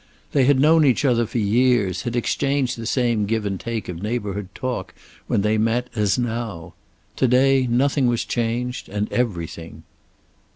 [0.31, 4.01] They had known each other for years, had exchanged the same give and take of
[4.01, 4.95] neighborhood talk
[5.27, 6.73] when they met as now.
[7.17, 9.83] To day nothing was changed, and everything.